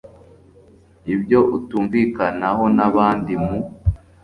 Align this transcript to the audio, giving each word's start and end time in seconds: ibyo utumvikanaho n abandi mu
ibyo 1.13 1.39
utumvikanaho 1.57 2.63
n 2.77 2.79
abandi 2.87 3.33
mu 3.43 3.57